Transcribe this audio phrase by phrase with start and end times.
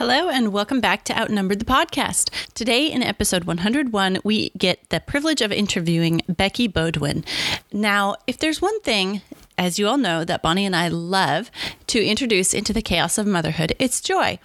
[0.00, 2.30] Hello, and welcome back to Outnumbered the podcast.
[2.54, 7.22] Today, in episode 101, we get the privilege of interviewing Becky Baudouin.
[7.70, 9.20] Now, if there's one thing,
[9.58, 11.50] as you all know, that Bonnie and I love
[11.88, 14.38] to introduce into the chaos of motherhood, it's joy.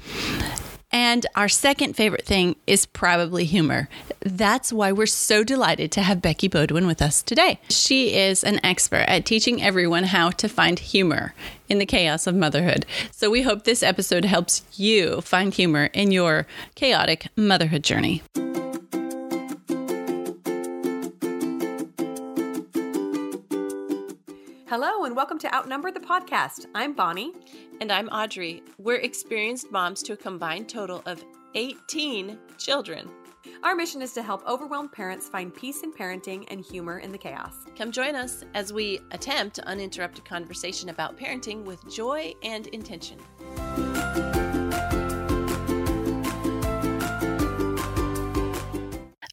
[0.95, 3.89] And our second favorite thing is probably humor.
[4.21, 7.59] That's why we're so delighted to have Becky Baudouin with us today.
[7.69, 11.33] She is an expert at teaching everyone how to find humor
[11.67, 12.85] in the chaos of motherhood.
[13.11, 18.23] So we hope this episode helps you find humor in your chaotic motherhood journey.
[24.77, 26.65] Hello, and welcome to Outnumbered the podcast.
[26.75, 27.31] I'm Bonnie.
[27.79, 28.61] And I'm Audrey.
[28.77, 33.09] We're experienced moms to a combined total of 18 children.
[33.63, 37.17] Our mission is to help overwhelmed parents find peace in parenting and humor in the
[37.17, 37.53] chaos.
[37.77, 43.17] Come join us as we attempt uninterrupted conversation about parenting with joy and intention.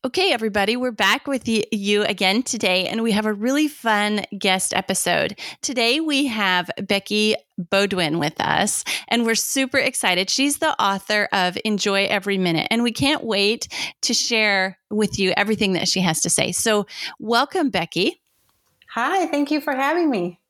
[0.05, 4.75] Okay, everybody, we're back with you again today, and we have a really fun guest
[4.75, 5.39] episode.
[5.61, 7.37] Today, we have Becky
[7.71, 10.29] Baudouin with us, and we're super excited.
[10.29, 13.69] She's the author of Enjoy Every Minute, and we can't wait
[14.01, 16.51] to share with you everything that she has to say.
[16.51, 16.89] So,
[17.21, 18.21] welcome, Becky.
[18.95, 20.41] Hi, thank you for having me.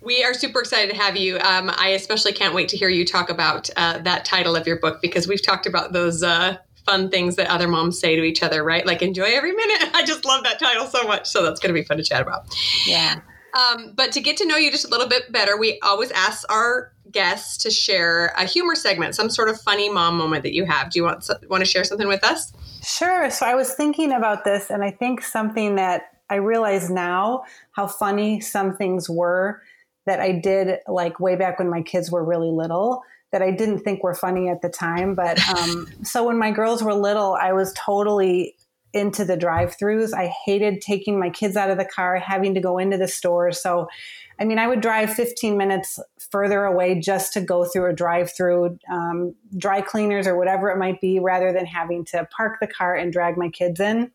[0.00, 1.38] We are super excited to have you.
[1.40, 4.78] Um, I especially can't wait to hear you talk about uh, that title of your
[4.78, 8.42] book because we've talked about those uh, fun things that other moms say to each
[8.42, 8.84] other, right?
[8.84, 9.90] Like enjoy every minute.
[9.94, 11.28] I just love that title so much.
[11.28, 12.46] So that's going to be fun to chat about.
[12.86, 13.20] Yeah.
[13.54, 16.50] Um, but to get to know you just a little bit better, we always ask
[16.50, 20.64] our guests to share a humor segment, some sort of funny mom moment that you
[20.64, 20.90] have.
[20.90, 22.52] Do you want want to share something with us?
[22.82, 23.30] Sure.
[23.30, 27.86] So I was thinking about this, and I think something that I realize now how
[27.86, 29.62] funny some things were
[30.06, 33.02] that I did like way back when my kids were really little
[33.34, 35.16] that I didn't think were funny at the time.
[35.16, 38.54] But um, so when my girls were little, I was totally
[38.92, 40.14] into the drive-throughs.
[40.14, 43.50] I hated taking my kids out of the car, having to go into the store.
[43.50, 43.88] So,
[44.38, 45.98] I mean, I would drive 15 minutes
[46.30, 51.00] further away just to go through a drive-through, um, dry cleaners or whatever it might
[51.00, 54.12] be, rather than having to park the car and drag my kids in.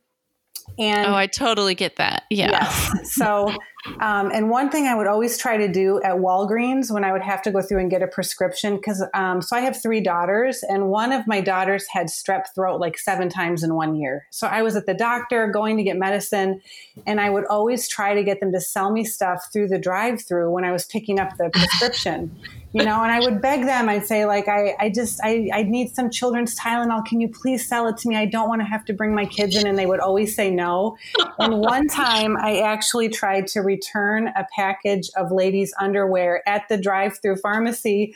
[0.78, 2.24] And oh, I totally get that.
[2.30, 2.52] Yeah.
[2.52, 3.13] Yes.
[3.13, 3.53] So,
[4.00, 7.22] um, and one thing I would always try to do at Walgreens when I would
[7.22, 10.63] have to go through and get a prescription, because um, so I have three daughters,
[10.63, 14.25] and one of my daughters had strep throat like seven times in one year.
[14.30, 16.62] So I was at the doctor going to get medicine,
[17.06, 20.22] and I would always try to get them to sell me stuff through the drive
[20.22, 22.38] through when I was picking up the prescription
[22.74, 25.63] you know and i would beg them i'd say like i, I just I, I
[25.63, 27.06] need some children's tylenol.
[27.06, 28.16] Can you please sell it to me?
[28.16, 30.50] I don't want to have to bring my kids in and they would always say
[30.52, 30.97] no.
[31.40, 36.78] And one time i actually tried to return a package of ladies underwear at the
[36.78, 38.13] drive-through pharmacy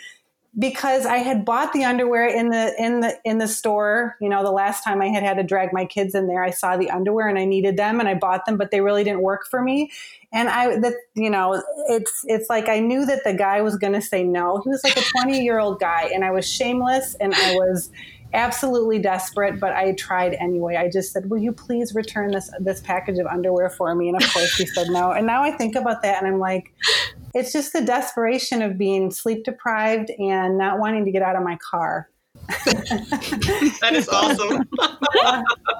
[0.57, 4.15] because I had bought the underwear in the in the in the store.
[4.21, 6.51] You know, the last time I had had to drag my kids in there, I
[6.51, 9.21] saw the underwear and I needed them, and I bought them, but they really didn't
[9.21, 9.91] work for me.
[10.31, 13.93] And I, that you know, it's it's like I knew that the guy was going
[13.93, 14.61] to say no.
[14.63, 17.89] He was like a twenty year old guy, and I was shameless, and I was
[18.33, 20.75] absolutely desperate, but I tried anyway.
[20.75, 24.21] I just said, "Will you please return this this package of underwear for me?" And
[24.21, 25.11] of course, he said no.
[25.11, 26.73] And now I think about that, and I'm like,
[27.33, 31.43] it's just the desperation of being sleep deprived and not wanting to get out of
[31.43, 32.09] my car.
[33.79, 34.67] that is awesome.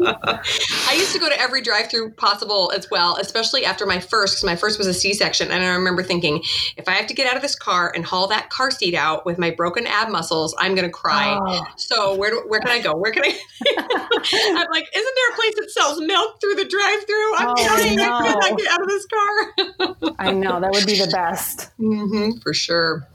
[0.02, 4.44] I used to go to every drive-through possible as well, especially after my first, because
[4.46, 6.42] my first was a C-section, and I remember thinking,
[6.78, 9.26] if I have to get out of this car and haul that car seat out
[9.26, 11.38] with my broken ab muscles, I'm going to cry.
[11.42, 11.66] Oh.
[11.76, 12.96] So where do, where can I go?
[12.96, 13.28] Where can I?
[13.68, 17.36] I'm like, isn't there a place that sells milk through the drive-through?
[17.36, 17.96] I'm oh, trying.
[17.98, 18.14] No.
[18.14, 20.16] I could not get out of this car.
[20.20, 21.70] I know that would be the best.
[21.80, 23.08] Mm-hmm, for sure.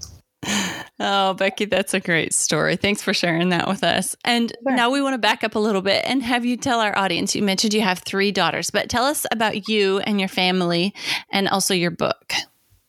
[1.00, 2.74] Oh, Becky, that's a great story.
[2.74, 4.16] Thanks for sharing that with us.
[4.24, 4.74] And sure.
[4.74, 7.36] now we want to back up a little bit and have you tell our audience.
[7.36, 10.92] You mentioned you have three daughters, but tell us about you and your family
[11.30, 12.32] and also your book.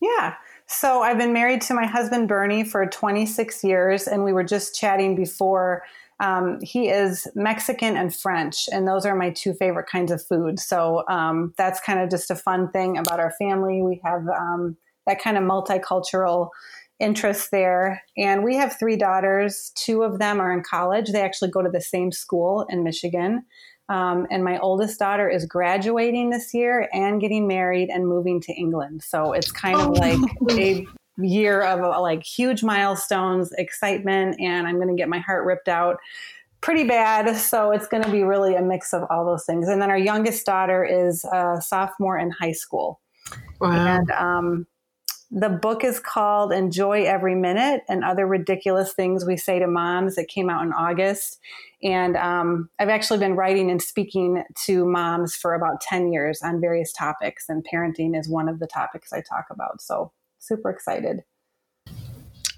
[0.02, 0.36] Yeah.
[0.66, 4.75] So I've been married to my husband, Bernie, for 26 years, and we were just
[4.75, 5.84] chatting before.
[6.19, 10.60] Um, he is Mexican and French, and those are my two favorite kinds of food.
[10.60, 13.81] So um, that's kind of just a fun thing about our family.
[13.81, 16.50] We have um, that kind of multicultural
[17.00, 18.04] interests there.
[18.18, 19.72] And we have three daughters.
[19.75, 21.12] Two of them are in college.
[21.12, 23.46] They actually go to the same school in Michigan.
[23.88, 28.54] Um, and my oldest daughter is graduating this year and getting married and moving to
[28.54, 29.01] England.
[29.01, 29.92] So it's kind of oh.
[29.94, 30.19] like
[30.51, 30.86] a
[31.18, 35.68] year of uh, like huge milestones, excitement, and I'm going to get my heart ripped
[35.68, 35.98] out
[36.62, 37.36] pretty bad.
[37.38, 39.68] So it's going to be really a mix of all those things.
[39.68, 43.00] And then our youngest daughter is a sophomore in high school.
[43.60, 43.72] Wow.
[43.72, 44.68] And um,
[45.31, 50.18] the book is called Enjoy Every Minute and Other Ridiculous Things We Say to Moms.
[50.18, 51.40] It came out in August.
[51.84, 56.60] And um, I've actually been writing and speaking to moms for about 10 years on
[56.60, 59.81] various topics, and parenting is one of the topics I talk about.
[59.81, 61.24] So, super excited.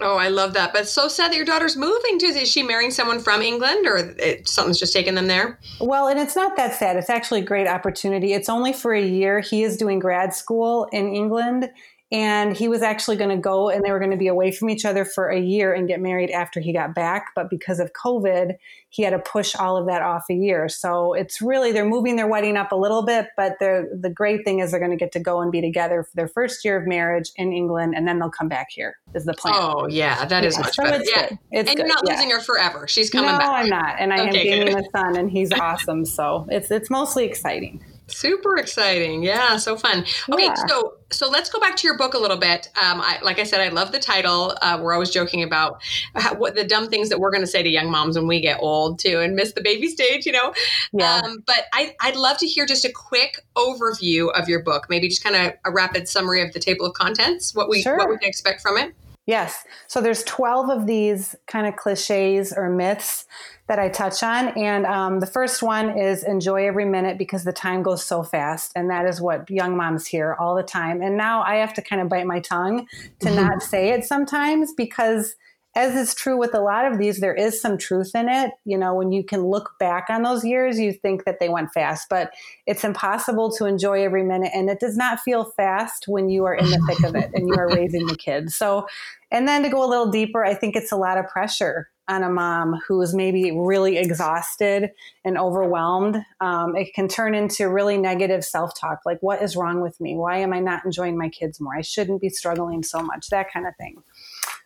[0.04, 0.74] Oh, I love that.
[0.74, 2.26] But so sad that your daughter's moving to.
[2.26, 5.60] Is she marrying someone from England or it, something's just taking them there?
[5.80, 6.96] Well, and it's not that sad.
[6.96, 8.34] It's actually a great opportunity.
[8.34, 9.42] It's only for a year.
[9.42, 11.70] He is doing grad school in England
[12.12, 14.70] and he was actually going to go and they were going to be away from
[14.70, 17.92] each other for a year and get married after he got back but because of
[17.94, 18.56] covid
[18.90, 22.18] he had to push all of that off a year so it's really they're moving
[22.18, 24.98] their wedding up a little bit but the the great thing is they're going to
[24.98, 28.08] get to go and be together for their first year of marriage in england and
[28.08, 30.84] then they'll come back here is the plan oh yeah that is yeah, much so
[30.84, 31.30] better it's yeah.
[31.30, 31.40] good.
[31.52, 31.78] It's and good.
[31.80, 32.14] you're not yeah.
[32.14, 33.40] losing her forever she's coming back.
[33.40, 36.46] no, back i'm not and i okay, am gaining a son and he's awesome so
[36.50, 39.24] it's it's mostly exciting Super exciting.
[39.24, 40.06] Yeah, so fun.
[40.30, 40.56] Okay, yeah.
[40.68, 42.70] so so let's go back to your book a little bit.
[42.82, 44.58] Um, I, like I said, I love the title.
[44.62, 45.82] Uh, we're always joking about
[46.16, 48.40] how, what the dumb things that we're going to say to young moms when we
[48.40, 50.54] get old too and miss the baby stage, you know.
[50.94, 51.22] Yeah.
[51.24, 55.10] Um, but I, I'd love to hear just a quick overview of your book, maybe
[55.10, 57.98] just kind of a rapid summary of the table of contents, what we sure.
[57.98, 58.94] what we can expect from it.
[59.28, 59.64] Yes.
[59.88, 63.26] So there's 12 of these kind of cliches or myths
[63.68, 64.50] that I touch on.
[64.50, 68.72] And um, the first one is enjoy every minute because the time goes so fast.
[68.76, 71.02] And that is what young moms hear all the time.
[71.02, 72.88] And now I have to kind of bite my tongue
[73.20, 73.36] to mm-hmm.
[73.36, 75.36] not say it sometimes because
[75.74, 78.52] as is true with a lot of these, there is some truth in it.
[78.66, 81.72] You know, when you can look back on those years, you think that they went
[81.72, 82.32] fast, but
[82.66, 84.52] it's impossible to enjoy every minute.
[84.54, 87.48] And it does not feel fast when you are in the thick of it and
[87.48, 88.56] you are raising the kids.
[88.56, 88.86] So,
[89.32, 92.24] and then to go a little deeper, I think it's a lot of pressure on
[92.24, 94.92] a mom who is maybe really exhausted
[95.24, 96.18] and overwhelmed.
[96.42, 100.16] Um, it can turn into really negative self talk like, what is wrong with me?
[100.16, 101.76] Why am I not enjoying my kids more?
[101.76, 104.04] I shouldn't be struggling so much, that kind of thing.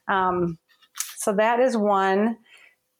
[0.07, 0.57] Um,
[1.18, 2.38] so that is one.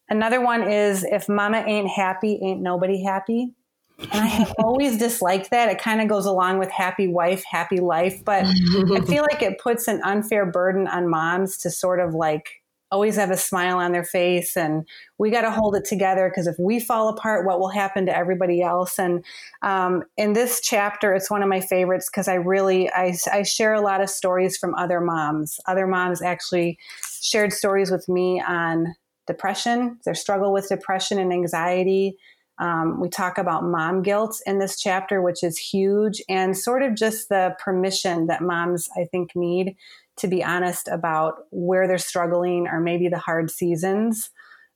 [0.09, 3.56] Another one is if mama ain't happy, ain't nobody happy.
[3.98, 5.69] And I have always disliked that.
[5.69, 8.24] It kind of goes along with happy wife, happy life.
[8.24, 12.62] But I feel like it puts an unfair burden on moms to sort of like
[12.92, 14.88] always have a smile on their face and
[15.18, 18.16] we got to hold it together because if we fall apart what will happen to
[18.16, 19.00] everybody else?
[19.00, 19.24] And
[19.62, 23.74] um, in this chapter it's one of my favorites because i really I, I share
[23.74, 25.60] a lot of stories from other moms.
[25.68, 26.78] Other moms actually
[27.22, 28.96] shared stories with me on
[29.28, 32.16] depression their struggle with depression and anxiety.
[32.58, 36.96] Um, we talk about mom guilt in this chapter which is huge and sort of
[36.96, 39.76] just the permission that moms i think need
[40.17, 44.29] to be honest about where they're struggling or maybe the hard seasons.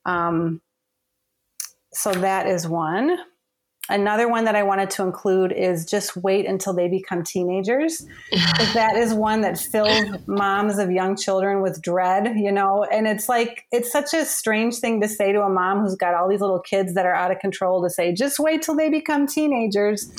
[0.05, 0.61] Um,
[1.93, 3.17] so that is one.
[3.89, 8.05] Another one that I wanted to include is just wait until they become teenagers.
[8.73, 13.27] that is one that fills moms of young children with dread, you know, and it's
[13.27, 16.41] like, it's such a strange thing to say to a mom who's got all these
[16.41, 20.11] little kids that are out of control to say, just wait till they become teenagers.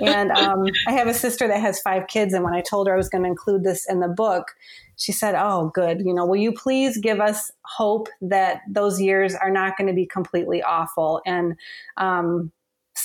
[0.00, 2.34] and um, I have a sister that has five kids.
[2.34, 4.48] And when I told her I was going to include this in the book,
[4.96, 6.00] she said, Oh, good.
[6.04, 9.94] You know, will you please give us hope that those years are not going to
[9.94, 11.22] be completely awful?
[11.26, 11.56] And,
[11.96, 12.52] um,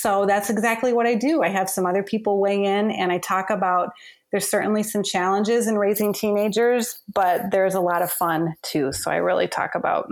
[0.00, 1.42] so that's exactly what I do.
[1.42, 3.90] I have some other people weigh in and I talk about
[4.30, 8.92] there's certainly some challenges in raising teenagers, but there's a lot of fun too.
[8.92, 10.08] So I really talk about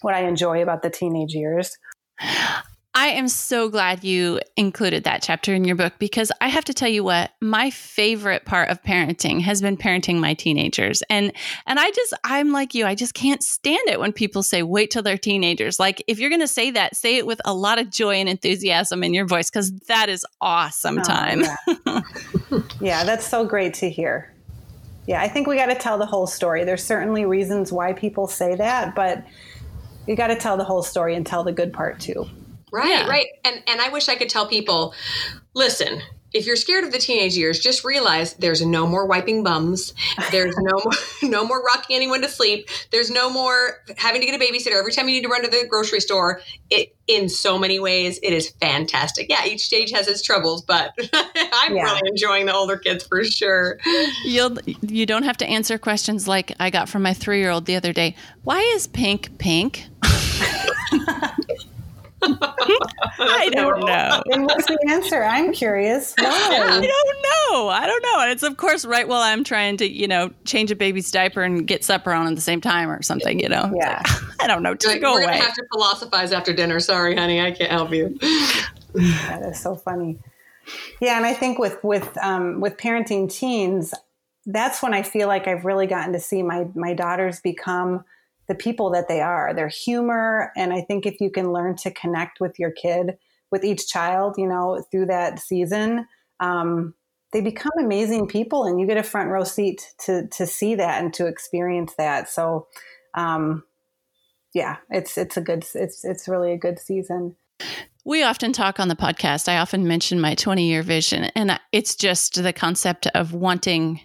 [0.00, 1.76] what I enjoy about the teenage years.
[2.96, 6.74] I am so glad you included that chapter in your book because I have to
[6.74, 11.02] tell you what my favorite part of parenting has been parenting my teenagers.
[11.10, 11.32] And
[11.66, 14.92] and I just I'm like you, I just can't stand it when people say wait
[14.92, 15.80] till they're teenagers.
[15.80, 18.28] Like if you're going to say that, say it with a lot of joy and
[18.28, 21.42] enthusiasm in your voice cuz that is awesome oh, time.
[21.86, 22.00] Yeah.
[22.80, 24.32] yeah, that's so great to hear.
[25.08, 26.64] Yeah, I think we got to tell the whole story.
[26.64, 29.24] There's certainly reasons why people say that, but
[30.06, 32.26] you got to tell the whole story and tell the good part too.
[32.74, 33.06] Right, yeah.
[33.06, 33.28] right.
[33.44, 34.94] And and I wish I could tell people,
[35.54, 36.02] listen,
[36.32, 39.94] if you're scared of the teenage years, just realize there's no more wiping bums.
[40.32, 40.92] There's no more,
[41.30, 42.68] no more rocking anyone to sleep.
[42.90, 45.48] There's no more having to get a babysitter every time you need to run to
[45.48, 46.40] the grocery store.
[46.68, 49.28] It in so many ways, it is fantastic.
[49.28, 50.98] Yeah, each stage has its troubles, but
[51.52, 51.84] I'm yeah.
[51.84, 53.78] really enjoying the older kids for sure.
[54.24, 57.66] You'll you don't have to answer questions like I got from my three year old
[57.66, 58.16] the other day.
[58.42, 59.86] Why is pink pink?
[63.18, 64.22] I don't know.
[64.32, 65.22] And what's the answer?
[65.22, 66.14] I'm curious.
[66.18, 66.26] Why?
[66.26, 67.68] I don't know.
[67.68, 68.20] I don't know.
[68.20, 71.42] And it's of course right while I'm trying to, you know, change a baby's diaper
[71.42, 73.72] and get supper on at the same time or something, you know.
[73.76, 74.02] Yeah.
[74.04, 74.74] Like, I don't know.
[74.74, 75.32] Just like, go we're away.
[75.32, 76.80] Gonna have to philosophize after dinner.
[76.80, 78.18] Sorry, honey, I can't help you.
[78.94, 80.18] that is so funny.
[81.00, 83.92] Yeah, and I think with with um, with parenting teens,
[84.46, 88.04] that's when I feel like I've really gotten to see my my daughters become
[88.48, 89.54] the people that they are.
[89.54, 93.16] Their humor, and I think if you can learn to connect with your kid,
[93.50, 96.06] with each child, you know, through that season,
[96.40, 96.94] um,
[97.32, 101.02] they become amazing people, and you get a front row seat to to see that
[101.02, 102.28] and to experience that.
[102.28, 102.68] So,
[103.14, 103.64] um,
[104.54, 107.36] yeah, it's it's a good it's it's really a good season.
[108.06, 109.48] We often talk on the podcast.
[109.48, 114.00] I often mention my 20 year vision, and it's just the concept of wanting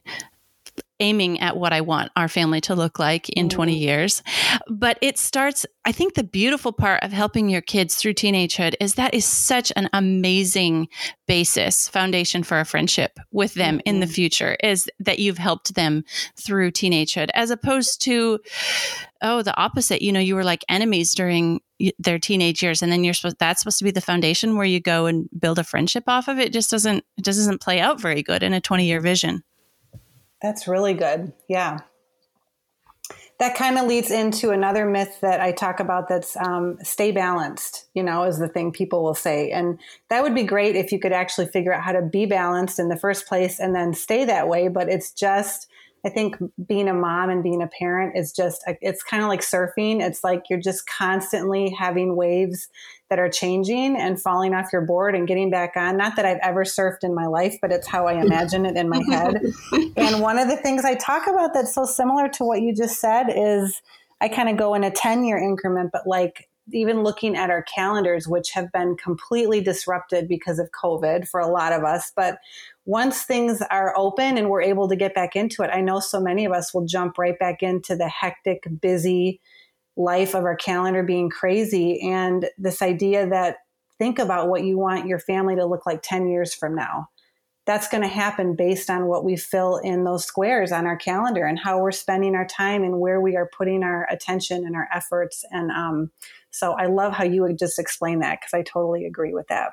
[0.99, 3.81] aiming at what I want our family to look like in 20 mm-hmm.
[3.81, 4.23] years.
[4.69, 8.95] But it starts, I think the beautiful part of helping your kids through teenagehood is
[8.95, 10.87] that is such an amazing
[11.27, 13.89] basis, foundation for a friendship with them mm-hmm.
[13.89, 14.13] in the mm-hmm.
[14.13, 16.03] future is that you've helped them
[16.37, 18.39] through teenagehood as opposed to,
[19.21, 20.01] oh, the opposite.
[20.01, 21.61] You know, you were like enemies during
[21.97, 24.81] their teenage years and then you're supposed that's supposed to be the foundation where you
[24.81, 27.79] go and build a friendship off of it, it just doesn't it just doesn't play
[27.79, 29.43] out very good in a 20 year vision
[30.41, 31.33] that's really good.
[31.47, 31.79] Yeah.
[33.39, 37.85] That kind of leads into another myth that I talk about that's um, stay balanced,
[37.93, 39.49] you know, is the thing people will say.
[39.51, 39.79] And
[40.09, 42.89] that would be great if you could actually figure out how to be balanced in
[42.89, 44.67] the first place and then stay that way.
[44.67, 45.67] But it's just,
[46.05, 49.29] I think being a mom and being a parent is just, uh, it's kind of
[49.29, 50.01] like surfing.
[50.01, 52.69] It's like you're just constantly having waves
[53.09, 55.97] that are changing and falling off your board and getting back on.
[55.97, 58.87] Not that I've ever surfed in my life, but it's how I imagine it in
[58.87, 59.41] my head.
[59.97, 62.99] and one of the things I talk about that's so similar to what you just
[62.99, 63.81] said is
[64.21, 67.63] I kind of go in a 10 year increment, but like even looking at our
[67.63, 72.11] calendars, which have been completely disrupted because of COVID for a lot of us.
[72.15, 72.37] But
[72.89, 76.19] once things are open and we're able to get back into it, I know so
[76.19, 79.39] many of us will jump right back into the hectic, busy
[79.95, 82.01] life of our calendar being crazy.
[82.01, 83.57] And this idea that
[83.99, 87.09] think about what you want your family to look like 10 years from now.
[87.67, 91.45] That's going to happen based on what we fill in those squares on our calendar
[91.45, 94.89] and how we're spending our time and where we are putting our attention and our
[94.91, 95.45] efforts.
[95.51, 96.09] And um,
[96.49, 99.69] so I love how you would just explain that because I totally agree with that.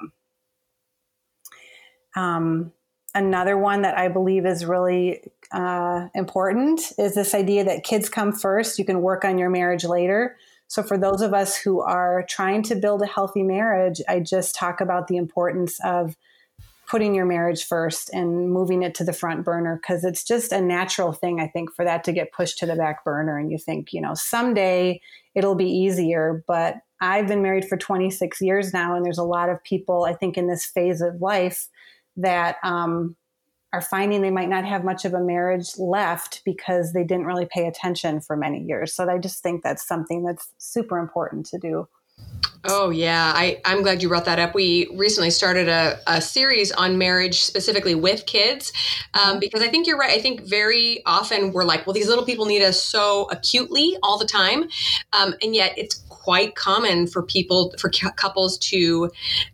[2.15, 2.73] Um,
[3.17, 8.33] another one that I believe is really uh, important is this idea that kids come
[8.33, 8.79] first.
[8.79, 10.37] You can work on your marriage later.
[10.69, 14.55] So, for those of us who are trying to build a healthy marriage, I just
[14.55, 16.17] talk about the importance of
[16.89, 20.61] putting your marriage first and moving it to the front burner because it's just a
[20.61, 23.39] natural thing, I think, for that to get pushed to the back burner.
[23.39, 25.01] And you think, you know, someday
[25.35, 26.45] it'll be easier.
[26.47, 30.15] But I've been married for 26 years now, and there's a lot of people, I
[30.15, 31.69] think, in this phase of life
[32.17, 33.17] that um,
[33.73, 37.47] are finding they might not have much of a marriage left because they didn't really
[37.47, 38.95] pay attention for many years.
[38.95, 41.89] So I just think that's something that's super important to do.
[42.69, 43.33] Oh, yeah.
[43.35, 44.55] I, I'm glad you brought that up.
[44.55, 48.73] We recently started a, a series on marriage specifically with kids
[49.15, 49.39] um, mm-hmm.
[49.39, 50.11] because I think you're right.
[50.11, 54.19] I think very often we're like, well, these little people need us so acutely all
[54.19, 54.69] the time.
[55.13, 59.09] Um, and yet it's quite common for people, for couples to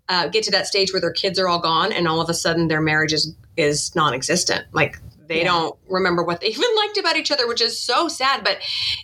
[0.09, 2.35] uh, get to that stage where their kids are all gone and all of a
[2.35, 4.65] sudden their marriage is, is non existent.
[4.73, 4.99] Like
[5.29, 5.45] they yeah.
[5.45, 8.43] don't remember what they even liked about each other, which is so sad.
[8.43, 8.57] But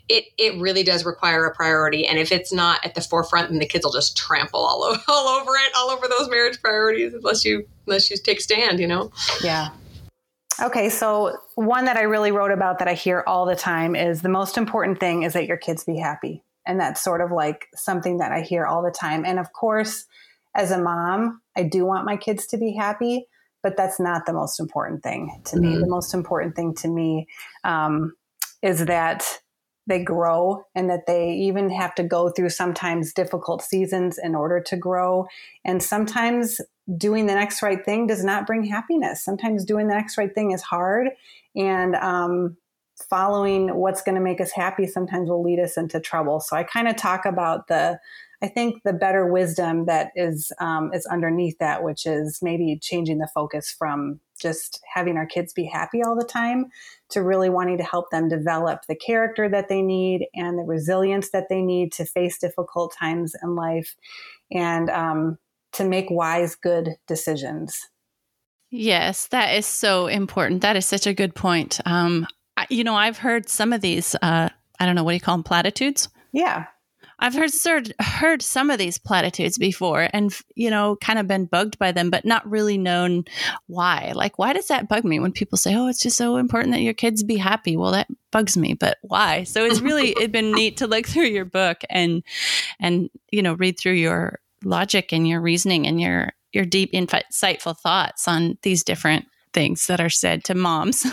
[0.09, 3.59] it it really does require a priority, and if it's not at the forefront, then
[3.59, 7.13] the kids will just trample all over, all over it, all over those marriage priorities,
[7.13, 9.13] unless you unless you take stand, you know.
[9.43, 9.69] Yeah.
[10.61, 14.23] Okay, so one that I really wrote about that I hear all the time is
[14.23, 16.43] the most important thing is that your kids be happy.
[16.69, 19.25] And that's sort of like something that I hear all the time.
[19.25, 20.05] And of course,
[20.55, 23.27] as a mom, I do want my kids to be happy
[23.63, 25.75] but that's not the most important thing to mm-hmm.
[25.75, 25.79] me.
[25.79, 27.27] The most important thing to me
[27.65, 28.15] um,
[28.63, 29.27] is that
[29.87, 34.61] they grow and that they even have to go through sometimes difficult seasons in order
[34.61, 35.27] to grow.
[35.65, 36.61] And sometimes
[36.97, 39.25] doing the next right thing does not bring happiness.
[39.25, 41.09] Sometimes doing the next right thing is hard.
[41.57, 42.57] And um,
[43.09, 46.41] following what's going to make us happy sometimes will lead us into trouble.
[46.41, 47.99] So I kind of talk about the
[48.41, 53.19] I think the better wisdom that is um, is underneath that, which is maybe changing
[53.19, 56.67] the focus from just having our kids be happy all the time
[57.09, 61.31] to really wanting to help them develop the character that they need and the resilience
[61.31, 63.97] that they need to face difficult times in life
[64.53, 65.37] and um,
[65.73, 67.89] to make wise, good decisions.
[68.71, 70.61] Yes, that is so important.
[70.61, 71.81] That is such a good point.
[71.87, 72.27] Um,
[72.69, 74.49] you know, I've heard some of these, uh,
[74.81, 76.09] I don't know, what do you call them, platitudes?
[76.33, 76.67] Yeah.
[77.21, 77.51] I've heard
[78.01, 82.11] heard some of these platitudes before, and you know, kind of been bugged by them,
[82.11, 83.25] but not really known
[83.67, 84.13] why.
[84.15, 86.83] Like, why does that bug me when people say, "Oh, it's just so important that
[86.83, 87.77] your kids be happy"?
[87.77, 89.43] Well, that bugs me, but why?
[89.43, 92.23] So it's really it's been neat to look through your book and
[92.79, 97.77] and you know read through your logic and your reasoning and your your deep, insightful
[97.77, 101.05] thoughts on these different things that are said to moms.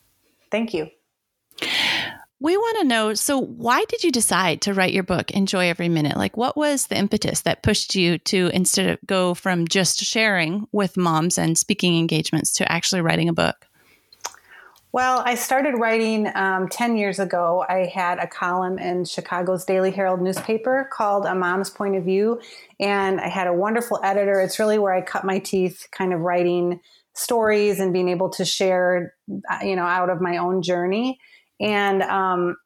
[0.50, 0.88] Thank you.
[2.40, 5.88] We want to know so, why did you decide to write your book, Enjoy Every
[5.88, 6.16] Minute?
[6.16, 10.68] Like, what was the impetus that pushed you to instead of go from just sharing
[10.70, 13.66] with moms and speaking engagements to actually writing a book?
[14.90, 17.64] Well, I started writing um, 10 years ago.
[17.68, 22.40] I had a column in Chicago's Daily Herald newspaper called A Mom's Point of View,
[22.80, 24.40] and I had a wonderful editor.
[24.40, 26.80] It's really where I cut my teeth kind of writing
[27.14, 29.14] stories and being able to share,
[29.50, 31.18] uh, you know, out of my own journey.
[31.60, 32.56] And um,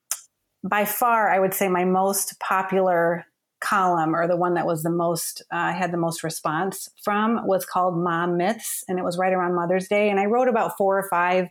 [0.63, 3.25] by far, I would say my most popular
[3.63, 7.65] column or the one that was the most uh, had the most response from was
[7.65, 10.99] called mom myths and it was right around mother's day and i wrote about four
[10.99, 11.47] or five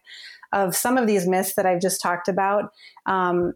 [0.52, 2.66] of some of these myths that i've just talked about
[3.06, 3.54] um,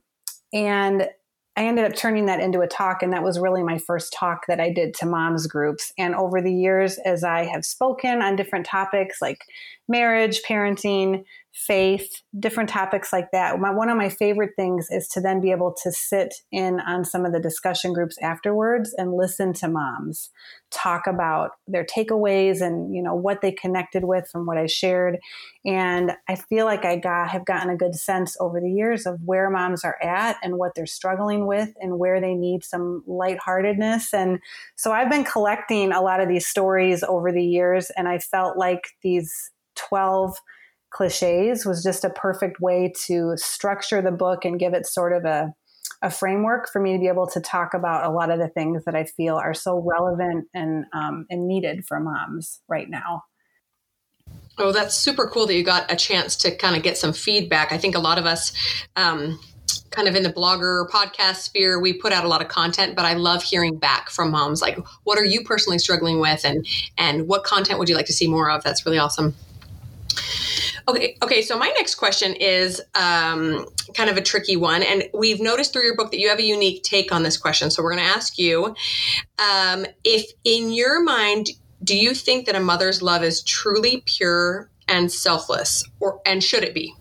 [0.53, 1.09] and
[1.57, 4.45] I ended up turning that into a talk, and that was really my first talk
[4.47, 5.93] that I did to moms groups.
[5.97, 9.39] And over the years, as I have spoken on different topics like
[9.87, 11.23] marriage, parenting,
[11.55, 13.57] faith, different topics like that.
[13.59, 17.05] My, one of my favorite things is to then be able to sit in on
[17.05, 20.31] some of the discussion groups afterwards and listen to moms
[20.69, 25.17] talk about their takeaways and you know what they connected with from what I shared.
[25.65, 29.21] And I feel like I got have gotten a good sense over the years of
[29.23, 34.13] where moms are at and what they're struggling with and where they need some lightheartedness.
[34.13, 34.39] And
[34.75, 38.57] so I've been collecting a lot of these stories over the years, and I felt
[38.57, 40.35] like these 12
[40.95, 45.25] cliches was just a perfect way to structure the book and give it sort of
[45.25, 45.53] a,
[46.01, 48.85] a framework for me to be able to talk about a lot of the things
[48.85, 53.23] that I feel are so relevant and, um, and needed for moms right now.
[54.57, 57.73] Oh, that's super cool that you got a chance to kind of get some feedback.
[57.73, 58.53] I think a lot of us,
[58.95, 59.37] um,
[59.89, 63.03] kind of in the blogger podcast sphere, we put out a lot of content, but
[63.03, 64.61] I love hearing back from moms.
[64.61, 66.65] Like, what are you personally struggling with, and
[66.97, 68.63] and what content would you like to see more of?
[68.63, 69.35] That's really awesome.
[70.87, 71.41] Okay, okay.
[71.41, 73.65] So my next question is um,
[73.95, 76.43] kind of a tricky one, and we've noticed through your book that you have a
[76.43, 77.71] unique take on this question.
[77.71, 78.75] So we're going to ask you
[79.39, 81.47] um, if, in your mind,
[81.83, 86.63] do you think that a mother's love is truly pure and selfless, or and should
[86.63, 86.93] it be?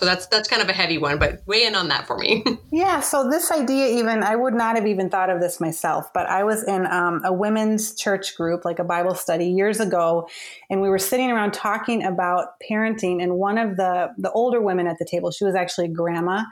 [0.00, 2.42] So that's that's kind of a heavy one, but weigh in on that for me.
[2.72, 3.00] yeah.
[3.00, 6.42] So this idea, even I would not have even thought of this myself, but I
[6.42, 10.26] was in um, a women's church group, like a Bible study, years ago,
[10.70, 13.22] and we were sitting around talking about parenting.
[13.22, 16.44] And one of the the older women at the table, she was actually grandma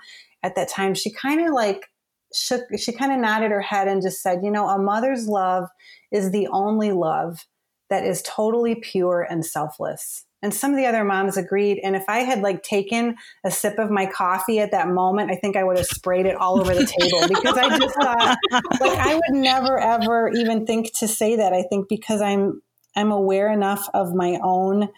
[0.43, 0.93] at that time.
[0.93, 1.87] She kind of like
[2.35, 2.65] shook.
[2.79, 5.71] She kind of nodded her head and just said, "You know, a mother's love
[6.13, 7.47] is the only love
[7.89, 11.81] that is totally pure and selfless." And some of the other moms agreed.
[11.83, 15.35] And if I had like taken a sip of my coffee at that moment, I
[15.35, 18.39] think I would have sprayed it all over the table because I just thought
[18.81, 21.53] like I would never ever even think to say that.
[21.53, 22.63] I think because I'm
[22.95, 24.89] I'm aware enough of my own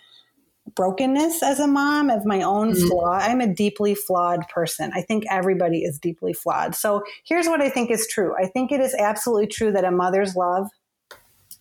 [0.77, 2.89] brokenness as a mom, of my own mm-hmm.
[2.89, 3.13] flaw.
[3.13, 4.93] I'm a deeply flawed person.
[4.95, 6.75] I think everybody is deeply flawed.
[6.75, 8.35] So here's what I think is true.
[8.39, 10.69] I think it is absolutely true that a mother's love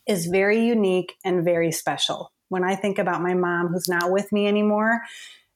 [0.06, 4.32] is very unique and very special when I think about my mom who's not with
[4.32, 5.02] me anymore,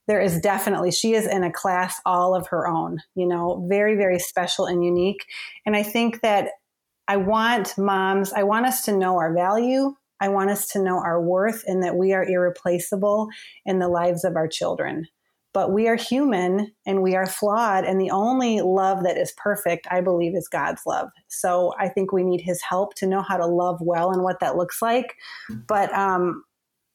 [0.08, 3.95] there is definitely, she is in a class all of her own, you know, very,
[3.95, 5.25] very special and unique.
[5.65, 6.49] And I think that
[7.08, 9.95] I want moms, I want us to know our value.
[10.19, 13.27] I want us to know our worth and that we are irreplaceable
[13.65, 15.08] in the lives of our children.
[15.53, 17.84] But we are human and we are flawed.
[17.84, 21.10] And the only love that is perfect, I believe, is God's love.
[21.27, 24.39] So I think we need his help to know how to love well and what
[24.39, 25.15] that looks like.
[25.67, 26.43] But um,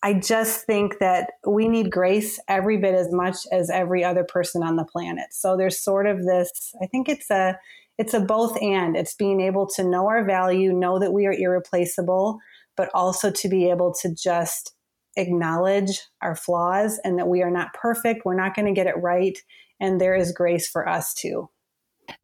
[0.02, 4.62] I just think that we need grace every bit as much as every other person
[4.62, 5.26] on the planet.
[5.32, 7.58] So there's sort of this, I think it's a
[7.98, 8.96] it's a both and.
[8.96, 12.38] It's being able to know our value, know that we are irreplaceable,
[12.76, 14.72] but also to be able to just
[15.16, 18.94] acknowledge our flaws and that we are not perfect, we're not going to get it
[19.02, 19.36] right,
[19.80, 21.50] and there is grace for us too.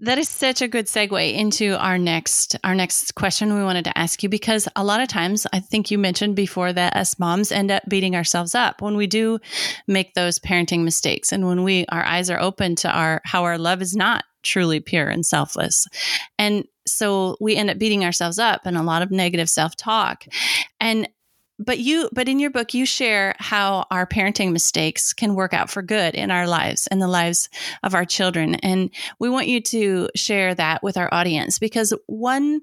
[0.01, 3.99] That is such a good segue into our next our next question we wanted to
[3.99, 7.53] ask you because a lot of times I think you mentioned before that us moms
[7.53, 9.38] end up beating ourselves up when we do
[9.87, 13.59] make those parenting mistakes and when we our eyes are open to our how our
[13.59, 15.87] love is not truly pure and selfless.
[16.38, 20.27] And so we end up beating ourselves up and a lot of negative self-talk.
[20.81, 21.09] And
[21.59, 25.71] but you but in your book you share how our parenting mistakes can work out
[25.71, 27.49] for good in our lives and the lives
[27.83, 28.57] of our children.
[28.57, 32.61] And we want you to share that with our audience because one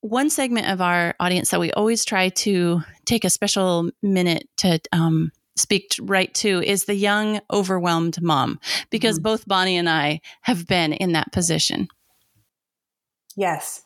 [0.00, 4.78] one segment of our audience that we always try to take a special minute to
[4.92, 8.58] um, speak right to is the young overwhelmed mom
[8.90, 9.24] because mm-hmm.
[9.24, 11.88] both bonnie and i have been in that position.
[13.36, 13.83] Yes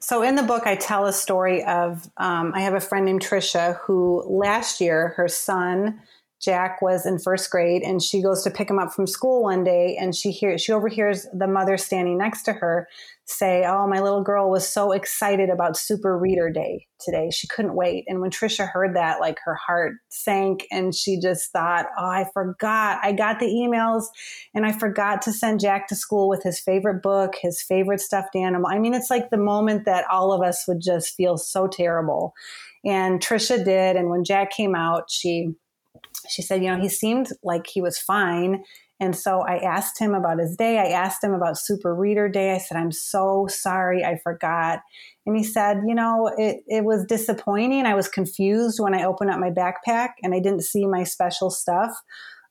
[0.00, 3.22] so in the book, I tell a story of um, I have a friend named
[3.22, 6.00] Trisha who last year her son
[6.40, 9.64] Jack was in first grade and she goes to pick him up from school one
[9.64, 12.88] day and she hears she overhears the mother standing next to her
[13.30, 17.28] say, "Oh, my little girl was so excited about Super Reader Day today.
[17.30, 21.52] She couldn't wait." And when Trisha heard that, like her heart sank and she just
[21.52, 23.00] thought, "Oh, I forgot.
[23.02, 24.04] I got the emails
[24.54, 28.34] and I forgot to send Jack to school with his favorite book, his favorite stuffed
[28.34, 31.66] animal." I mean, it's like the moment that all of us would just feel so
[31.66, 32.32] terrible.
[32.84, 35.54] And Trisha did and when Jack came out, she
[36.28, 38.62] she said, you know, he seemed like he was fine.
[39.00, 40.78] And so I asked him about his day.
[40.78, 42.52] I asked him about Super Reader Day.
[42.54, 44.80] I said, I'm so sorry, I forgot.
[45.24, 47.86] And he said, you know, it, it was disappointing.
[47.86, 51.50] I was confused when I opened up my backpack and I didn't see my special
[51.50, 51.92] stuff.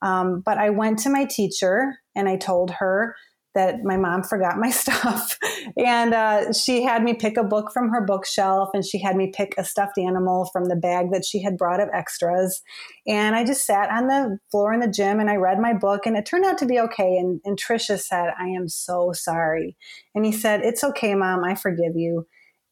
[0.02, 3.16] Um, but I went to my teacher and I told her
[3.58, 5.38] that my mom forgot my stuff.
[5.76, 9.32] and uh, she had me pick a book from her bookshelf and she had me
[9.36, 12.62] pick a stuffed animal from the bag that she had brought of extras.
[13.08, 16.06] And I just sat on the floor in the gym and I read my book
[16.06, 17.18] and it turned out to be okay.
[17.18, 19.76] And, and Trisha said, I am so sorry.
[20.14, 22.28] And he said, It's okay, mom, I forgive you.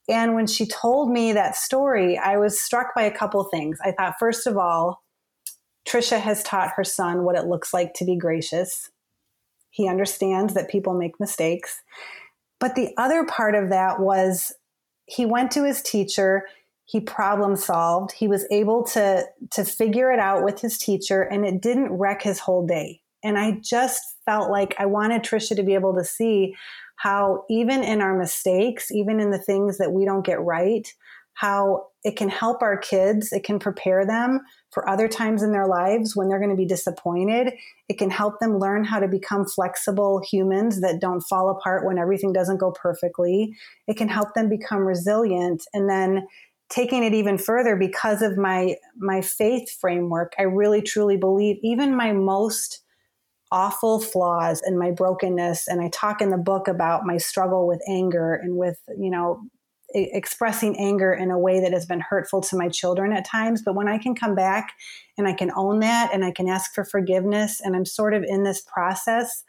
[0.07, 3.79] And when she told me that story, I was struck by a couple things.
[3.83, 5.01] I thought, first of all,
[5.87, 8.91] Trisha has taught her son what it looks like to be gracious
[9.75, 11.81] he understands that people make mistakes.
[12.61, 14.53] But the other part of that was
[15.05, 16.43] he went to his teacher,
[16.85, 21.45] he problem solved, he was able to to figure it out with his teacher and
[21.45, 23.01] it didn't wreck his whole day.
[23.21, 26.55] And I just felt like I wanted Trisha to be able to see
[26.95, 30.87] how even in our mistakes, even in the things that we don't get right,
[31.33, 34.41] how it can help our kids, it can prepare them
[34.71, 37.51] for other times in their lives when they're going to be disappointed.
[37.89, 41.97] It can help them learn how to become flexible humans that don't fall apart when
[41.97, 43.55] everything doesn't go perfectly.
[43.87, 45.63] It can help them become resilient.
[45.73, 46.27] And then
[46.69, 51.97] taking it even further because of my my faith framework, I really truly believe even
[51.97, 52.83] my most
[53.51, 57.81] awful flaws and my brokenness and I talk in the book about my struggle with
[57.89, 59.41] anger and with, you know,
[59.95, 63.61] expressing anger in a way that has been hurtful to my children at times.
[63.63, 64.73] But when I can come back
[65.17, 68.23] and I can own that and I can ask for forgiveness, and I'm sort of
[68.23, 69.43] in this process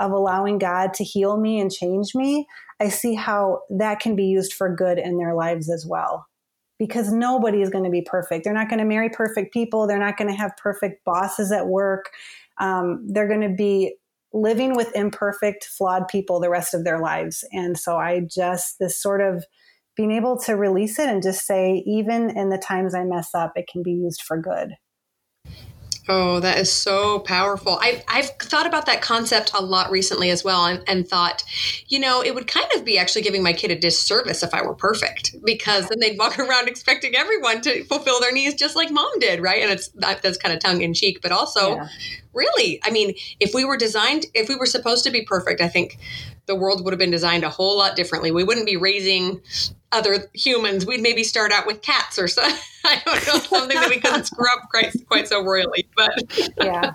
[0.00, 2.46] of allowing God to heal me and change me,
[2.80, 6.26] I see how that can be used for good in their lives as well.
[6.78, 8.42] Because nobody is going to be perfect.
[8.42, 9.86] They're not going to marry perfect people.
[9.86, 12.10] They're not going to have perfect bosses at work.
[12.58, 13.94] Um, they're going to be
[14.32, 17.44] living with imperfect, flawed people the rest of their lives.
[17.52, 19.44] And so I just, this sort of
[19.96, 23.52] being able to release it and just say, even in the times I mess up,
[23.56, 24.74] it can be used for good.
[26.08, 27.78] Oh, that is so powerful.
[27.80, 31.44] I, I've thought about that concept a lot recently as well and, and, thought,
[31.86, 34.62] you know, it would kind of be actually giving my kid a disservice if I
[34.62, 38.90] were perfect because then they'd walk around expecting everyone to fulfill their needs just like
[38.90, 39.62] mom did, right?
[39.62, 41.88] And it's that's kind of tongue in cheek, but also yeah.
[42.32, 45.68] really, I mean, if we were designed, if we were supposed to be perfect, I
[45.68, 45.98] think
[46.46, 48.30] the world would have been designed a whole lot differently.
[48.30, 49.40] We wouldn't be raising
[49.92, 50.86] other humans.
[50.86, 52.58] We'd maybe start out with cats or something.
[52.84, 55.88] I don't know, something that we couldn't screw up quite, quite so royally.
[55.96, 56.92] But yeah.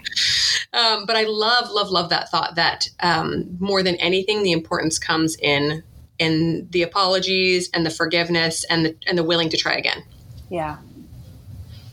[0.74, 5.00] um, but I love, love, love that thought that um, more than anything, the importance
[5.00, 5.84] comes in
[6.20, 10.04] in the apologies and the forgiveness and the and the willing to try again.
[10.50, 10.78] Yeah,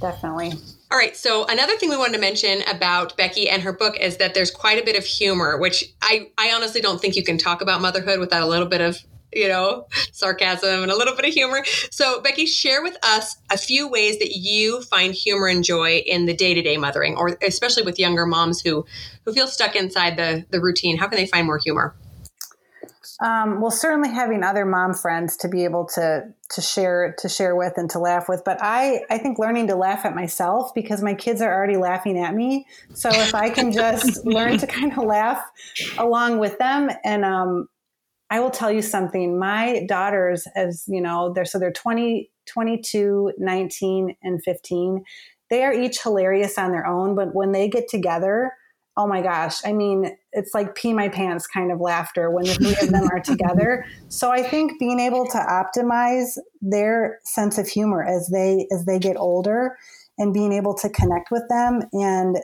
[0.00, 0.54] definitely.
[0.94, 1.16] All right.
[1.16, 4.52] So another thing we wanted to mention about Becky and her book is that there's
[4.52, 7.80] quite a bit of humor, which I, I honestly don't think you can talk about
[7.80, 9.02] motherhood without a little bit of
[9.32, 11.64] you know, sarcasm and a little bit of humor.
[11.90, 16.26] So, Becky, share with us a few ways that you find humor and joy in
[16.26, 18.86] the day-to-day mothering, or especially with younger moms who
[19.24, 20.96] who feel stuck inside the the routine.
[20.96, 21.96] How can they find more humor?
[23.24, 27.56] Um, well, certainly having other mom friends to be able to to share to share
[27.56, 28.42] with and to laugh with.
[28.44, 32.18] But I I think learning to laugh at myself because my kids are already laughing
[32.18, 32.66] at me.
[32.94, 35.42] So if I can just learn to kind of laugh
[35.98, 37.68] along with them, and um,
[38.30, 39.38] I will tell you something.
[39.38, 45.04] My daughters, as you know, they're so they're 20, 22, 19, and 15.
[45.50, 48.52] They are each hilarious on their own, but when they get together,
[48.96, 52.54] oh my gosh, I mean, it's like pee my pants kind of laughter when the
[52.54, 53.86] three of them are together.
[54.08, 58.98] So I think being able to optimize their sense of humor as they as they
[58.98, 59.76] get older
[60.16, 62.38] and being able to connect with them and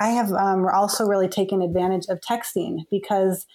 [0.00, 3.46] I have um, also really taken advantage of texting because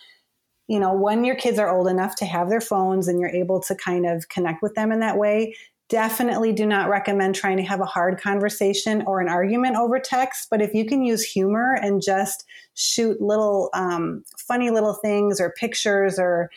[0.67, 3.59] you know when your kids are old enough to have their phones and you're able
[3.61, 5.55] to kind of connect with them in that way
[5.87, 10.47] definitely do not recommend trying to have a hard conversation or an argument over text.
[10.49, 12.43] But if you can use humor and just
[12.73, 16.49] shoot little um, funny little things or pictures or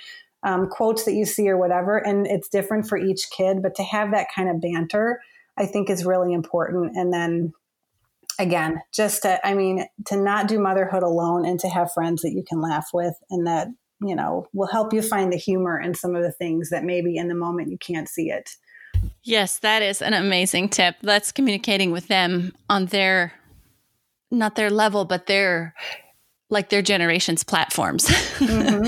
[0.45, 3.83] um, quotes that you see or whatever, and it's different for each kid, but to
[3.83, 5.21] have that kind of banter,
[5.59, 6.97] I think is really important.
[6.97, 7.53] And then
[8.39, 12.33] again, just to, I mean, to not do motherhood alone and to have friends that
[12.33, 13.69] you can laugh with and that,
[14.01, 17.17] you know, will help you find the humor in some of the things that maybe
[17.17, 18.51] in the moment you can't see it.
[19.25, 20.97] Yes, that is an amazing tip.
[21.03, 23.33] That's communicating with them on their,
[24.31, 25.75] not their level, but their,
[26.51, 28.09] like their generation's platforms.
[28.39, 28.85] Mm-hmm.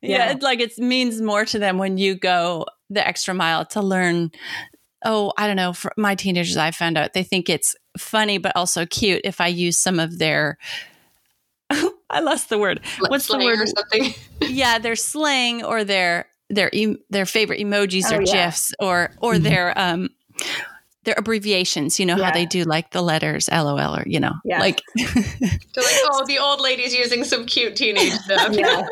[0.00, 0.34] yeah, yeah.
[0.40, 4.30] like it means more to them when you go the extra mile to learn
[5.04, 8.52] oh, I don't know, for my teenagers, I found out they think it's funny, but
[8.56, 10.58] also cute if I use some of their.
[12.10, 12.80] I lost the word.
[13.00, 13.60] What's the word?
[13.60, 14.14] Or something.
[14.40, 16.70] yeah, their slang or their their
[17.10, 18.46] their favorite emojis oh, or yeah.
[18.46, 19.44] gifs or or mm-hmm.
[19.44, 20.08] their um
[21.08, 22.26] their abbreviations, you know, yeah.
[22.26, 24.60] how they do like the letters LOL or, you know, yeah.
[24.60, 24.82] like.
[24.94, 28.54] They're like, oh, the old lady's using some cute teenage stuff.
[28.54, 28.86] yeah.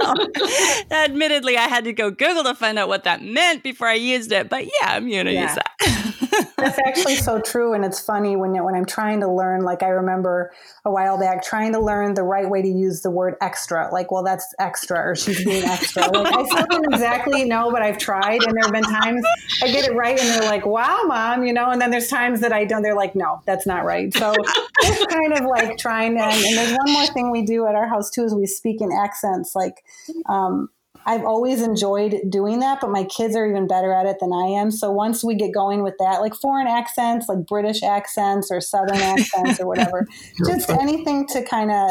[0.90, 4.33] Admittedly, I had to go Google to find out what that meant before I used
[4.33, 4.48] it.
[4.48, 6.16] But yeah, I'm going to use that.
[6.57, 7.74] That's actually so true.
[7.74, 10.52] And it's funny when, when I'm trying to learn, like I remember
[10.85, 13.90] a while back trying to learn the right way to use the word extra.
[13.92, 16.07] Like, well, that's extra or she's being extra.
[16.09, 18.42] Like, I still don't exactly know, but I've tried.
[18.42, 19.24] And there have been times
[19.62, 22.40] I get it right and they're like, wow, mom, you know, and then there's times
[22.40, 24.12] that I don't, they're like, no, that's not right.
[24.16, 24.34] So
[24.80, 27.88] it's kind of like trying to, and there's one more thing we do at our
[27.88, 29.54] house too, is we speak in accents.
[29.54, 29.84] Like,
[30.28, 30.68] um,
[31.08, 34.46] I've always enjoyed doing that, but my kids are even better at it than I
[34.60, 34.72] am.
[34.72, 38.96] So once we get going with that, like foreign accents, like British accents or Southern
[38.96, 40.04] accents or whatever,
[40.46, 41.90] just anything to kind of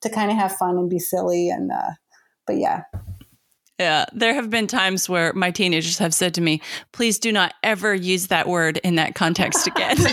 [0.00, 1.90] to kind of have fun and be silly and uh,
[2.46, 2.84] but yeah.
[3.78, 6.62] Yeah, there have been times where my teenagers have said to me,
[6.92, 9.98] "Please do not ever use that word in that context again."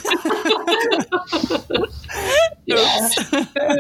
[2.66, 3.10] yeah.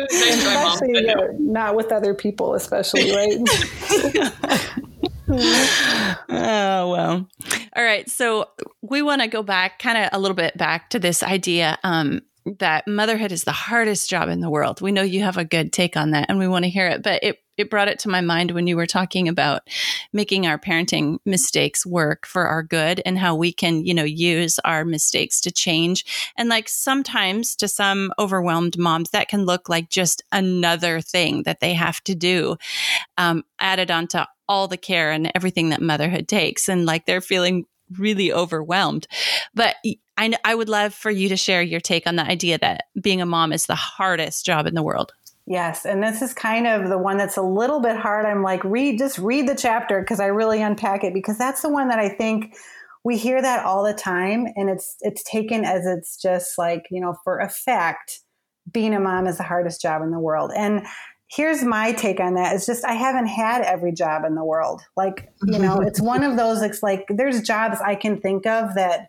[0.09, 3.37] especially uh, not with other people, especially, right?
[6.29, 7.27] oh well.
[7.75, 8.47] All right, so
[8.81, 12.21] we want to go back, kind of a little bit back to this idea um,
[12.59, 14.79] that motherhood is the hardest job in the world.
[14.79, 17.03] We know you have a good take on that, and we want to hear it.
[17.03, 19.61] But it it brought it to my mind when you were talking about
[20.11, 24.59] making our parenting mistakes work for our good and how we can, you know, use
[24.59, 26.05] our mistakes to change.
[26.37, 31.59] And like sometimes to some overwhelmed moms, that can look like just another thing that
[31.59, 32.57] they have to do,
[33.17, 36.67] um, added onto all the care and everything that motherhood takes.
[36.67, 37.65] And like they're feeling
[37.97, 39.07] really overwhelmed.
[39.53, 39.75] But
[40.17, 43.21] I, I would love for you to share your take on the idea that being
[43.21, 45.13] a mom is the hardest job in the world.
[45.45, 48.25] Yes, and this is kind of the one that's a little bit hard.
[48.25, 51.69] I'm like, read, just read the chapter because I really unpack it because that's the
[51.69, 52.55] one that I think
[53.03, 57.01] we hear that all the time, and it's it's taken as it's just like you
[57.01, 58.21] know for effect.
[58.71, 60.85] Being a mom is the hardest job in the world, and
[61.35, 64.81] here's my take on that it's just i haven't had every job in the world
[64.95, 68.73] like you know it's one of those it's like there's jobs i can think of
[68.75, 69.07] that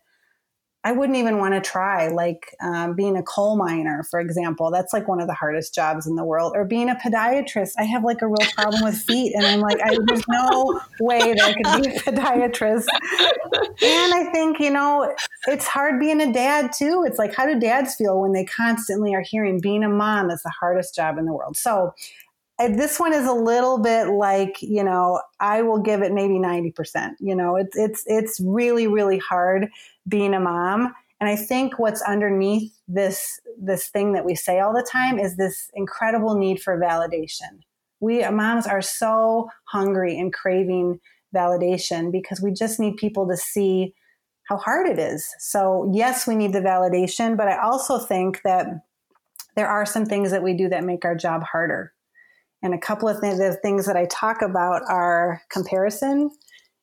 [0.85, 4.70] I wouldn't even want to try, like um, being a coal miner, for example.
[4.70, 6.53] That's like one of the hardest jobs in the world.
[6.55, 7.73] Or being a podiatrist.
[7.79, 11.33] I have like a real problem with feet, and I'm like, I, there's no way
[11.33, 12.87] that I could be a podiatrist.
[13.83, 15.11] And I think you know,
[15.47, 17.05] it's hard being a dad too.
[17.07, 20.42] It's like, how do dads feel when they constantly are hearing being a mom is
[20.42, 21.57] the hardest job in the world?
[21.57, 21.94] So
[22.59, 27.12] this one is a little bit like you know i will give it maybe 90%
[27.21, 29.69] you know it's it's it's really really hard
[30.09, 30.95] being a mom.
[31.21, 35.37] And i think what's underneath this this thing that we say all the time is
[35.37, 37.61] this incredible need for validation.
[38.01, 41.01] We moms are so hungry and craving
[41.35, 43.95] validation because we just need people to see
[44.49, 45.27] how hard it is.
[45.38, 48.67] So yes we need the validation but i also think that
[49.57, 51.95] there are some things that we do that make our job harder
[52.64, 56.31] and a couple of th- the things that I talk about are comparison.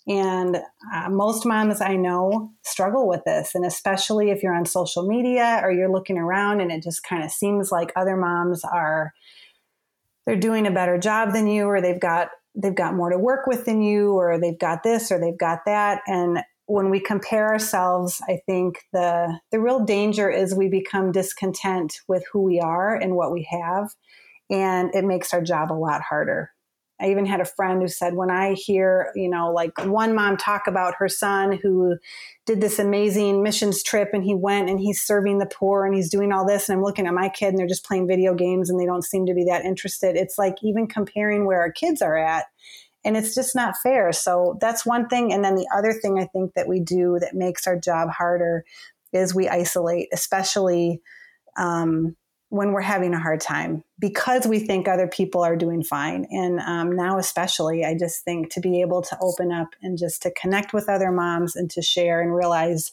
[0.07, 0.57] And
[0.93, 3.55] uh, most moms I know struggle with this.
[3.55, 7.23] And especially if you're on social media or you're looking around and it just kind
[7.23, 9.11] of seems like other moms are,
[10.25, 13.47] they're doing a better job than you, or they've got, they've got more to work
[13.47, 16.01] with than you, or they've got this or they've got that.
[16.05, 22.01] And when we compare ourselves, I think the, the real danger is we become discontent
[22.07, 23.89] with who we are and what we have
[24.51, 26.51] and it makes our job a lot harder.
[26.99, 30.37] I even had a friend who said, when I hear, you know, like one mom
[30.37, 31.97] talk about her son who
[32.45, 36.11] did this amazing missions trip and he went and he's serving the poor and he's
[36.11, 38.69] doing all this, and I'm looking at my kid and they're just playing video games
[38.69, 40.15] and they don't seem to be that interested.
[40.15, 42.45] It's like even comparing where our kids are at,
[43.03, 44.11] and it's just not fair.
[44.11, 45.33] So that's one thing.
[45.33, 48.63] And then the other thing I think that we do that makes our job harder
[49.11, 51.01] is we isolate, especially.
[51.57, 52.15] Um,
[52.51, 56.27] when we're having a hard time because we think other people are doing fine.
[56.31, 60.21] And um, now, especially, I just think to be able to open up and just
[60.23, 62.91] to connect with other moms and to share and realize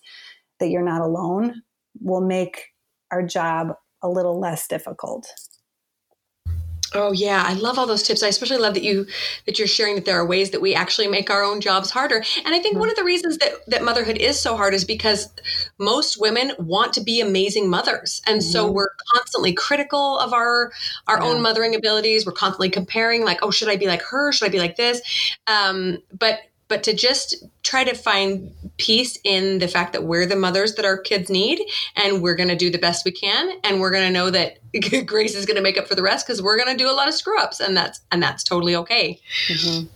[0.60, 1.62] that you're not alone
[2.00, 2.66] will make
[3.10, 5.26] our job a little less difficult.
[6.94, 8.22] Oh yeah, I love all those tips.
[8.22, 9.06] I especially love that you
[9.46, 12.24] that you're sharing that there are ways that we actually make our own jobs harder.
[12.44, 12.80] And I think mm-hmm.
[12.80, 15.28] one of the reasons that that motherhood is so hard is because
[15.78, 18.22] most women want to be amazing mothers.
[18.26, 18.50] And mm-hmm.
[18.50, 20.72] so we're constantly critical of our
[21.06, 21.26] our yeah.
[21.26, 22.24] own mothering abilities.
[22.24, 24.32] We're constantly comparing like, "Oh, should I be like her?
[24.32, 25.02] Should I be like this?"
[25.46, 30.36] Um, but but to just try to find peace in the fact that we're the
[30.36, 31.60] mothers that our kids need
[31.96, 34.58] and we're going to do the best we can and we're going to know that
[35.06, 36.92] grace is going to make up for the rest because we're going to do a
[36.92, 39.86] lot of screw ups and that's and that's totally okay mm-hmm.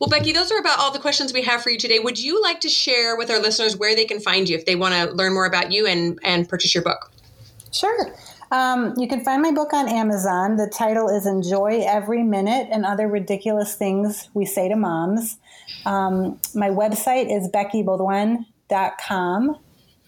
[0.00, 2.42] well becky those are about all the questions we have for you today would you
[2.42, 5.14] like to share with our listeners where they can find you if they want to
[5.14, 7.12] learn more about you and and purchase your book
[7.72, 8.12] sure
[8.52, 10.56] um, you can find my book on Amazon.
[10.56, 15.38] The title is Enjoy Every Minute and Other Ridiculous Things We Say to Moms.
[15.86, 19.56] Um, my website is beckybaudouin.com.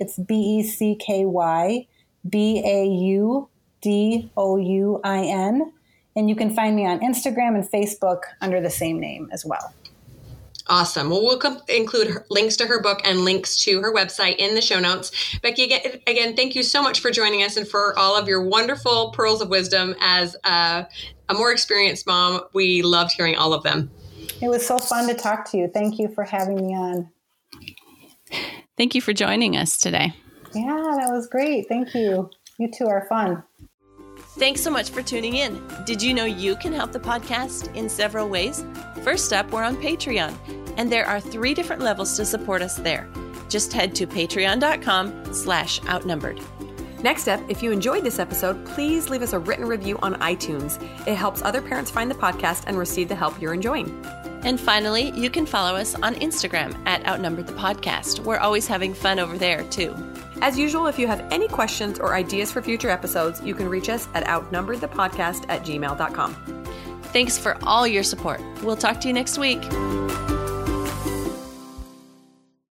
[0.01, 1.87] It's B E C K Y
[2.29, 3.49] B A U
[3.81, 5.73] D O U I N.
[6.17, 9.75] And you can find me on Instagram and Facebook under the same name as well.
[10.67, 11.11] Awesome.
[11.11, 14.55] Well, we'll com- include her, links to her book and links to her website in
[14.55, 15.39] the show notes.
[15.43, 19.11] Becky, again, thank you so much for joining us and for all of your wonderful
[19.11, 20.87] pearls of wisdom as a,
[21.29, 22.41] a more experienced mom.
[22.55, 23.91] We loved hearing all of them.
[24.45, 25.69] It was so fun to talk to you.
[25.73, 27.09] Thank you for having me on.
[28.77, 30.13] Thank you for joining us today.
[30.53, 31.67] Yeah, that was great.
[31.67, 32.29] Thank you.
[32.59, 33.43] You two are fun.
[34.37, 35.67] Thanks so much for tuning in.
[35.87, 38.67] Did you know you can help the podcast in several ways?
[39.03, 40.37] First up, we're on Patreon,
[40.77, 43.09] and there are three different levels to support us there.
[43.49, 46.39] Just head to patreon.com slash outnumbered.
[47.05, 50.83] Next up, if you enjoyed this episode, please leave us a written review on iTunes.
[51.07, 54.03] It helps other parents find the podcast and receive the help you're enjoying.
[54.43, 58.21] And finally, you can follow us on Instagram at Outnumbered the Podcast.
[58.21, 59.95] We're always having fun over there, too.
[60.41, 63.91] As usual, if you have any questions or ideas for future episodes, you can reach
[63.91, 66.35] us at outnumberedthepodcast at gmail.com.
[67.13, 68.41] Thanks for all your support.
[68.63, 69.61] We'll talk to you next week.